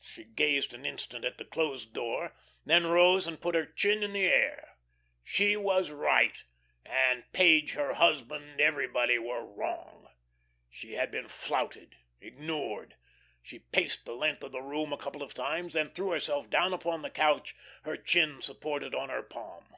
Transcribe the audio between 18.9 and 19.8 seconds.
on her palm.